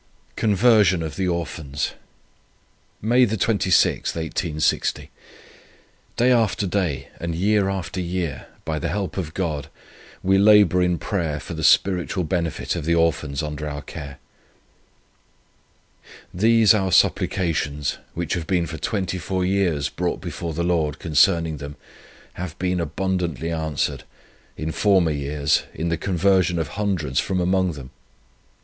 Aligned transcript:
CONVERSION 0.35 1.03
OF 1.03 1.15
THE 1.15 1.27
ORPHANS. 1.27 1.91
"May 3.03 3.23
26, 3.27 4.15
1860. 4.15 5.11
Day 6.17 6.31
after 6.31 6.65
day, 6.65 7.09
and 7.19 7.35
year 7.35 7.69
after 7.69 8.01
year, 8.01 8.47
by 8.65 8.79
the 8.79 8.87
help 8.87 9.15
of 9.15 9.35
God, 9.35 9.67
we 10.23 10.39
labour 10.39 10.81
in 10.81 10.97
prayer 10.97 11.39
for 11.39 11.53
the 11.53 11.63
spiritual 11.63 12.23
benefit 12.23 12.75
of 12.75 12.85
the 12.85 12.95
Orphans 12.95 13.43
under 13.43 13.69
our 13.69 13.83
care. 13.83 14.17
These 16.33 16.73
our 16.73 16.91
supplications, 16.91 17.99
which 18.15 18.33
have 18.33 18.47
been 18.47 18.65
for 18.65 18.79
24 18.79 19.45
years 19.45 19.89
brought 19.89 20.19
before 20.19 20.55
the 20.55 20.63
Lord 20.63 20.97
concerning 20.97 21.57
them, 21.57 21.75
have 22.33 22.57
been 22.57 22.79
abundantly 22.79 23.51
answered, 23.51 24.03
in 24.57 24.71
former 24.71 25.11
years, 25.11 25.61
in 25.75 25.89
the 25.89 25.95
conversion 25.97 26.57
of 26.57 26.69
hundreds 26.69 27.19
from 27.19 27.39
among 27.39 27.73
them. 27.73 27.91